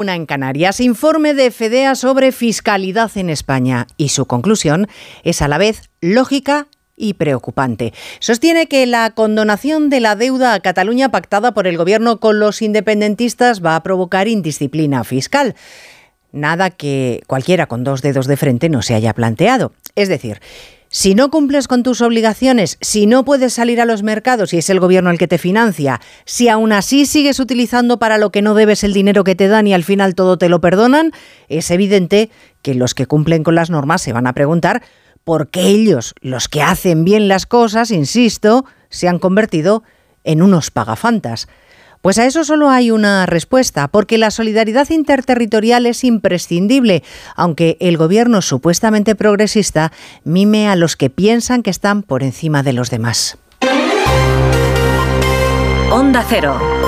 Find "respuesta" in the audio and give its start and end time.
43.26-43.88